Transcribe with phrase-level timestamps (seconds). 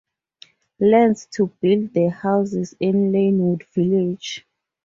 [0.79, 4.43] Lands, to build the houses in Lynwood Village.